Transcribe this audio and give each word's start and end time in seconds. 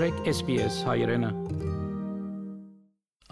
մաղթեք 0.00 0.28
SPS 0.30 0.76
հայրենը։ 0.88 1.28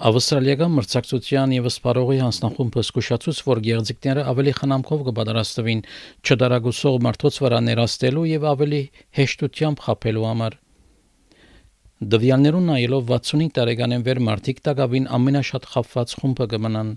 Ավստրալիական 0.09 0.75
մրցակցության 0.75 1.55
եւ 1.57 1.69
սպարողի 1.71 2.19
հանձնախումբը 2.21 2.83
զգուշացուց, 2.89 3.41
որ 3.47 3.61
գեղձիկները 3.69 4.25
ավելի 4.33 4.53
խնամքով 4.59 5.07
կբادرաստվին 5.07 5.81
չդարագուսող 6.29 6.99
մարդոց 7.09 7.41
վրա 7.47 7.63
ներաստելու 7.71 8.27
եւ 8.35 8.45
ավելի 8.53 8.83
հեշտությամբ 9.17 9.83
խապելու 9.89 10.29
համար։ 10.29 10.59
Դվյալներուն 12.13 12.71
նայելով 12.75 13.13
65 13.17 13.57
տարեկան 13.57 13.97
են 13.97 14.07
վեր 14.11 14.21
մարդիկ 14.29 14.65
տակավին 14.69 15.09
ամենաշատ 15.17 15.73
խափված 15.73 16.17
խումբը 16.21 16.53
կմնան։ 16.53 16.93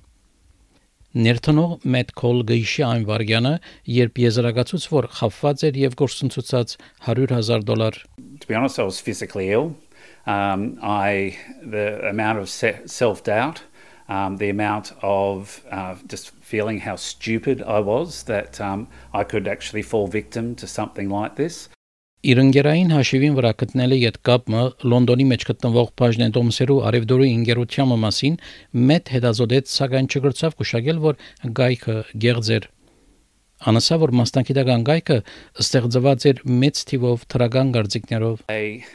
Ներտնող 1.11 1.81
Մետ 1.91 2.11
Քոլ 2.15 2.37
գիշի 2.47 2.83
այն 2.87 3.01
վարգյանը, 3.09 3.49
երբ 3.91 4.19
եզրակացուց 4.23 4.85
որ 4.93 5.07
խապված 5.17 5.63
էր 5.67 5.79
եւ 5.81 5.97
գործընծուցած 5.99 6.75
100.000 7.07 7.65
դոլար։ 7.67 7.97
To 8.39 8.47
be 8.47 8.55
honest, 8.55 8.79
I 8.79 8.85
was 8.87 9.01
physically 9.03 9.51
ill. 9.51 9.75
Um, 10.25 10.79
I 10.81 11.35
the 11.61 12.07
amount 12.07 12.39
of 12.39 12.47
self 12.47 13.25
doubt, 13.25 13.63
um, 14.07 14.37
the 14.37 14.49
amount 14.49 14.93
of 15.01 15.61
uh, 15.69 15.95
just 16.07 16.31
feeling 16.39 16.79
how 16.79 16.95
stupid 16.95 17.61
I 17.61 17.79
was 17.79 18.23
that 18.31 18.61
um, 18.61 18.87
I 19.13 19.25
could 19.25 19.49
actually 19.49 19.81
fall 19.81 20.07
victim 20.07 20.55
to 20.55 20.67
something 20.67 21.09
like 21.09 21.35
this. 21.35 21.67
Իր 22.21 22.37
ընկերային 22.37 22.91
հաշիվին 22.93 23.33
վրա 23.33 23.49
գտնելի 23.57 23.97
այդ 24.05 24.17
կապը 24.27 24.59
Լոնդոնի 24.91 25.25
մեջ 25.31 25.45
գտնվող 25.49 25.87
Pajnen 25.97 26.35
Domser-ու 26.35 26.75
Արևդորի 26.85 27.29
ինգերության 27.33 27.93
մասին 28.03 28.35
մեծ 28.91 29.09
հետազոտեց, 29.15 29.71
սակայն 29.73 30.09
չգրծավ 30.11 30.57
գուշակել, 30.59 30.99
որ 31.07 31.17
գայքը 31.61 31.95
գեղձեր։ 32.25 32.67
Անասա 33.71 33.97
որ 34.05 34.13
մասնակիտական 34.21 34.85
գայքը 34.91 35.19
ստեղծված 35.65 36.27
էր 36.29 36.45
մեծ 36.61 36.85
թիվով 36.93 37.25
թրական 37.33 37.73
գարձիկներով։ 37.79 38.45
A 38.53 38.85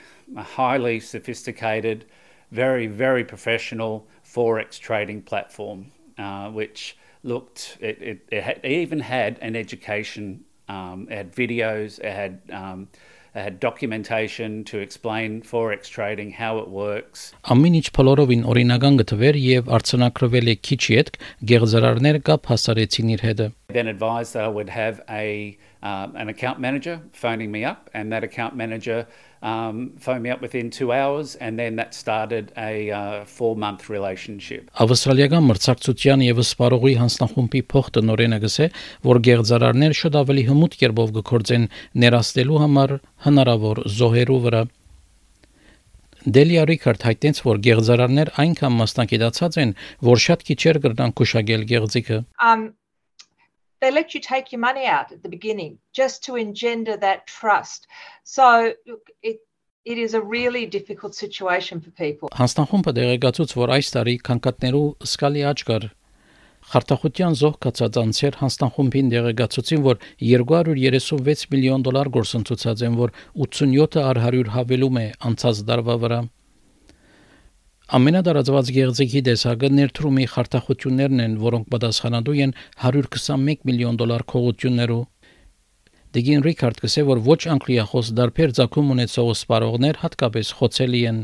highly 0.55 1.01
sophisticated, 1.01 2.07
very 2.53 2.87
very 2.87 3.25
professional 3.25 4.07
forex 4.23 4.79
trading 4.79 5.21
platform 5.23 5.91
uh, 6.17 6.49
which 6.51 6.97
looked 7.25 7.77
it, 7.81 7.99
it, 8.01 8.19
it, 8.31 8.43
had, 8.45 8.61
it 8.63 8.71
even 8.71 9.01
had 9.01 9.39
an 9.43 9.57
education 9.57 10.45
um, 10.69 11.07
it 11.11 11.17
had 11.17 11.35
videos 11.35 11.99
it 12.01 12.13
had 12.13 12.41
um, 12.53 12.89
had 13.37 13.61
documentation 13.61 14.65
to 14.65 14.79
explain 14.79 15.43
forex 15.43 15.91
trading 15.91 16.33
how 16.33 16.59
it 16.59 16.69
works. 16.69 17.33
Ամեն 17.53 17.77
ինչ 17.81 17.89
փլորովին 17.99 18.47
օրինական 18.49 18.97
գտվեր 19.03 19.39
եւ 19.43 19.69
արցանակրվել 19.79 20.53
է 20.53 20.57
քիչ 20.69 20.81
յետք 20.97 21.19
գեղձարարներ 21.53 22.21
կապ 22.31 22.51
հասարեցին 22.53 23.13
իր 23.17 23.25
հետը 23.29 23.49
Then 23.77 23.87
advised 23.95 24.31
that 24.35 24.45
I 24.49 24.53
would 24.59 24.71
have 24.83 24.97
a 25.25 25.27
um, 25.89 26.09
an 26.23 26.29
account 26.35 26.59
manager 26.67 26.97
phoning 27.25 27.51
me 27.57 27.63
up 27.73 27.81
and 27.97 28.13
that 28.15 28.25
account 28.29 28.53
manager 28.63 28.99
um, 29.43 29.93
phoned 29.99 30.23
me 30.23 30.31
up 30.31 30.41
within 30.41 30.71
two 30.71 30.93
hours, 30.93 31.37
and 31.37 31.59
then 31.59 31.77
that 31.77 31.95
started 31.95 32.53
a 32.57 32.91
uh, 32.91 33.25
four-month 33.25 33.89
relationship. 33.89 34.71
Ավստրալիական 34.83 35.45
մրցակցության 35.51 36.25
եւ 36.27 36.41
սպարողի 36.43 36.95
հանձնախումբի 37.03 37.63
փոխտնօրենը 37.73 38.39
գսե, 38.47 38.67
որ 39.11 39.21
գեղձարարներ 39.29 39.95
շատ 40.01 40.19
ավելի 40.23 40.47
հմուտ 40.51 40.79
կերպով 40.83 41.13
գործեն 41.21 41.69
ներաստելու 42.05 42.63
համար 42.65 42.97
հնարավոր 43.27 43.83
զոհերու 43.99 44.41
վրա։ 44.47 44.65
Դելիա 46.27 46.63
Ռիքարդ 46.67 47.05
հայտնեց, 47.07 47.37
որ 47.47 47.61
գեղձարարներ 47.67 48.33
այնքան 48.43 48.75
մասնակցած 48.81 49.61
են, 49.63 49.77
որ 50.11 50.25
շատ 50.27 50.41
քիչեր 50.49 50.81
կրնան 50.87 51.15
քուշագել 51.21 51.63
գեղձիկը։ 51.71 52.19
Um 52.43 52.67
they 53.81 53.91
let 53.91 54.15
you 54.15 54.21
take 54.21 54.53
your 54.53 54.61
money 54.61 54.87
out 54.87 55.13
at 55.13 55.23
the 55.23 55.29
beginning 55.29 55.79
just 55.93 56.25
to 56.25 56.37
engender 56.37 56.97
that 56.97 57.27
trust. 57.27 57.87
So 58.25 58.73
look, 58.87 59.11
it 59.23 59.41
it 59.85 59.99
is 59.99 60.15
a 60.15 60.21
really 60.21 60.67
difficult 60.67 61.15
situation 61.15 61.81
for 61.81 61.91
people. 61.91 62.29
Հանստանխումբը 62.35 62.93
դեղեկացուց, 62.97 63.55
որ 63.55 63.73
այս 63.77 63.93
տարի 63.95 64.17
կանկատներու 64.29 64.89
սկալի 65.07 65.45
աճ 65.53 65.63
կար 65.69 65.87
Խարտախության 66.67 67.35
զոհ 67.39 67.53
կացած 67.63 67.97
անցեր 68.01 68.37
հանստանխումբին 68.41 69.11
դեղեկացուցին, 69.13 69.83
որ 69.85 70.01
236 70.19 71.45
միլիոն 71.53 71.85
դոլար 71.87 72.11
գործընթացած 72.17 72.83
են, 72.89 72.97
որ 72.99 73.13
87-ը 73.39 74.03
առ 74.03 74.21
100 74.25 74.51
հավելում 74.57 74.99
է 74.99 75.07
անցած 75.31 75.61
դարվա 75.69 75.97
վրա։ 76.03 76.19
Ամենադարածված 77.87 78.71
գեղձիկի 78.75 79.21
տեսակը 79.29 79.69
ներդրումի 79.77 80.25
խարտախություններն 80.33 81.21
են, 81.23 81.35
որոնք 81.39 81.69
պատասխանատու 81.71 82.33
են 82.47 82.55
121 82.83 83.61
միլիոն 83.69 84.01
դոլար 84.01 84.25
քողություններով։ 84.33 85.05
Դիգին 86.17 86.43
Ռիքարդ 86.47 86.81
կսե 86.83 87.05
որ 87.07 87.21
ոչ 87.29 87.39
անգլիախոս 87.55 88.11
դարբեր 88.19 88.57
ցակում 88.59 88.91
ունեցող 88.97 89.31
սպարողներ 89.37 90.01
հատկապես 90.03 90.51
խոցելի 90.59 91.03
են 91.13 91.23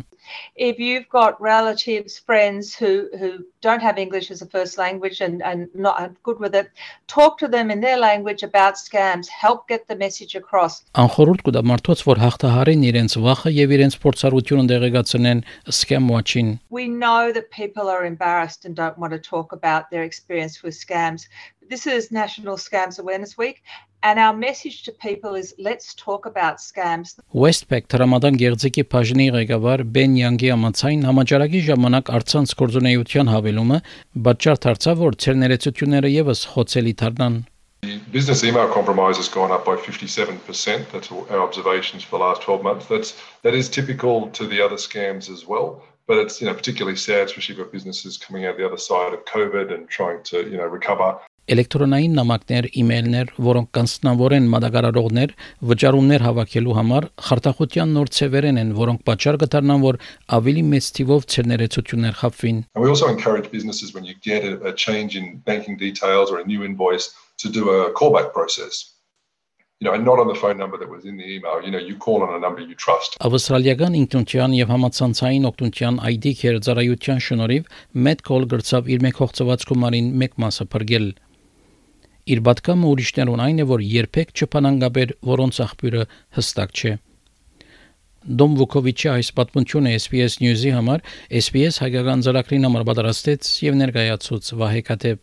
if 0.56 0.80
you've 0.80 1.08
got 1.10 1.40
relatives, 1.42 2.18
friends 2.20 2.76
who, 2.76 3.10
who 3.18 3.46
don't 3.62 3.82
have 3.82 3.98
English 3.98 4.32
as 4.32 4.42
a 4.42 4.46
first 4.46 4.78
language 4.78 5.22
and, 5.22 5.42
and 5.44 5.70
not 5.74 6.12
good 6.24 6.40
with 6.40 6.56
it, 6.56 6.70
talk 7.08 7.38
to 7.40 7.48
them 7.48 7.72
in 7.72 7.82
their 7.82 7.98
language 7.98 8.44
about 8.44 8.76
scams, 8.76 9.28
help 9.28 9.68
get 9.68 9.88
the 9.88 9.96
message 9.96 10.36
across. 10.36 10.84
Անխորհուրդ 10.96 11.44
կուտա 11.48 11.64
մարդոց, 11.72 12.04
որ 12.10 12.22
հաղթահարեն 12.24 12.86
իրենց 12.92 13.18
վախը 13.26 13.54
եւ 13.58 13.76
իրենց 13.78 14.00
փորձառությունը 14.04 14.68
դեղեկացնեն 14.74 15.44
scam 15.70 16.10
watching. 16.10 16.60
We 16.70 16.88
know 16.88 17.32
that 17.32 17.52
people 17.52 17.90
are 17.90 18.06
embarrassed 18.06 18.66
and 18.66 18.76
don't 18.76 18.98
want 18.98 19.14
to 19.14 19.20
talk 19.20 19.52
about 19.52 19.92
their 19.92 20.04
experience 20.04 20.64
with 20.64 20.76
scams. 20.76 21.28
This 21.72 21.88
is 21.88 22.12
National 22.12 22.56
Scams 22.58 23.00
Awareness 23.00 23.38
Week 23.38 23.64
And 24.04 24.20
our 24.20 24.34
message 24.34 24.84
to 24.84 24.92
people 24.92 25.34
is 25.34 25.56
let's 25.58 25.96
talk 25.96 26.28
about 26.28 26.58
scams. 26.58 27.18
Westpac 27.34 27.90
Ռամադան 27.90 28.38
գեղձիկի 28.42 28.84
բաժնի 28.94 29.26
ղեկավար 29.36 29.84
Բեն 29.96 30.18
Յանգի 30.20 30.52
ամացային 30.54 31.08
համաճարակի 31.10 31.62
ժամանակ 31.70 32.12
արցանց 32.20 32.54
կորձունեության 32.62 33.32
հավելումը 33.34 33.80
պատճառ 34.28 34.62
դարձավ, 34.68 35.02
որ 35.02 35.18
ցերներեցությունները 35.26 36.12
եւս 36.14 36.44
խոցելի 36.54 36.94
դառնան։ 37.02 37.40
Business 38.14 38.44
email 38.44 38.70
compromise 38.74 39.18
has 39.18 39.30
gone 39.30 39.52
up 39.52 39.66
by 39.66 39.76
57%. 39.76 40.92
That's 40.92 41.12
our 41.12 41.42
observations 41.42 42.04
for 42.04 42.18
the 42.18 42.24
last 42.24 42.42
12 42.44 42.64
months. 42.64 42.86
That's 42.86 43.16
that 43.42 43.56
is 43.56 43.68
typical 43.68 44.30
to 44.38 44.46
the 44.46 44.62
other 44.62 44.78
scams 44.78 45.30
as 45.30 45.48
well. 45.48 45.82
But 46.06 46.20
it's 46.20 46.40
you 46.40 46.48
know 46.48 46.54
particularly 46.54 46.98
sad, 46.98 47.28
especially 47.28 47.56
for 47.56 47.66
businesses 47.66 48.18
coming 48.18 48.46
out 48.46 48.58
the 48.58 48.66
other 48.66 48.78
side 48.78 49.14
of 49.14 49.26
COVID 49.26 49.74
and 49.74 49.90
trying 49.90 50.22
to 50.32 50.48
you 50.50 50.58
know 50.58 50.66
recover 50.66 51.18
Էլեկտրոնային 51.51 52.13
նամակներ, 52.15 52.67
իմեյլներ, 52.79 53.31
որոնք 53.43 53.71
կանցնավորեն 53.75 54.45
մատակարարողներ 54.53 55.33
վճարումներ 55.71 56.23
հավաքելու 56.23 56.77
համար 56.79 57.07
խարտախության 57.29 57.95
նոր 57.97 58.13
ցևերեն 58.19 58.61
են, 58.63 58.71
որոնք 58.79 59.03
պատճառ 59.11 59.39
կդառնան, 59.43 59.83
որ 59.83 59.99
ավելի 60.39 60.63
մեծ 60.71 60.91
թիվով 60.99 61.27
ցերներեցություններ 61.35 62.15
խապվին. 62.23 62.63
And 62.77 62.85
we 62.85 62.89
also 62.95 63.11
encourage 63.11 63.51
businesses 63.51 63.91
when 63.91 64.07
you 64.07 64.15
get 64.23 64.47
a, 64.47 64.55
a 64.71 64.73
change 64.73 65.19
in 65.19 65.43
banking 65.43 65.77
details 65.77 66.31
or 66.31 66.39
a 66.39 66.47
new 66.47 66.63
invoice 66.63 67.11
to 67.43 67.51
do 67.51 67.71
a 67.71 67.91
callback 67.91 68.33
process. 68.33 68.95
You 69.83 69.91
know, 69.91 69.95
and 69.99 70.05
not 70.05 70.23
on 70.23 70.29
the 70.29 70.39
phone 70.39 70.59
number 70.63 70.79
that 70.79 70.89
was 70.89 71.05
in 71.05 71.17
the 71.17 71.27
email. 71.27 71.59
You 71.59 71.73
know, 71.75 71.83
you 71.83 71.97
call 71.97 72.23
on 72.23 72.31
a 72.37 72.39
number 72.39 72.63
you 72.63 72.79
trust. 72.79 73.19
Ավստրալիական 73.19 73.99
ինքնության 73.99 74.55
եւ 74.61 74.71
համացանցային 74.77 75.51
օգնության 75.51 75.99
ID 76.13 76.35
քերձարայության 76.39 77.19
շնորհիվ 77.27 77.67
Medcall 78.07 78.47
գրծավ 78.55 78.95
իր 78.95 79.05
մեկ 79.09 79.21
հողծված 79.25 79.69
գումարին 79.73 80.15
մեկ 80.23 80.39
մասը 80.47 80.71
բրգել 80.77 81.11
Իր 82.23 82.39
պատկամը 82.47 82.87
ուրիշներուն 82.87 83.41
այն 83.43 83.63
է, 83.63 83.65
որ 83.67 83.81
երբեք 83.83 84.29
չփանանգաբեր, 84.39 85.15
որոնց 85.27 85.57
աղբյուրը 85.65 86.05
հստակ 86.39 86.77
չէ։ 86.79 86.93
Դոմ 88.23 88.53
Վուկովիչի 88.61 89.09
այս 89.11 89.31
պատմությունը 89.35 89.95
SPS 89.99 90.37
News-ի 90.39 90.71
համար 90.77 91.03
SPS 91.41 91.81
հայկական 91.83 92.23
ծրագրին 92.23 92.69
համար 92.69 92.87
պատրաստեց 92.93 93.51
եւ 93.67 93.79
ներկայացուց 93.83 94.53
Վահե 94.63 94.85
Կատեփ։ 94.93 95.21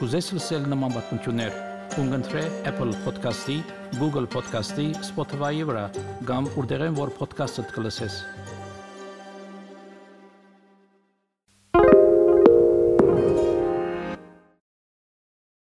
Կուզես 0.00 0.32
լսել 0.38 0.66
նման 0.72 0.96
պատմություններ, 0.96 1.62
կընտրե 1.92 2.48
Apple 2.72 2.96
Podcast-ի, 3.04 3.60
Google 4.00 4.24
Podcast-ի, 4.32 4.88
Spotify-ի 5.12 5.68
վրա, 5.68 5.86
կամ 6.32 6.48
որտեղեն 6.56 7.00
որ 7.04 7.12
podcast-ը 7.20 7.68
կլսես։ 7.76 8.22